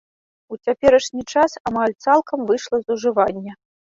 [0.53, 3.53] У цяперашні час амаль цалкам выйшла з ужывання.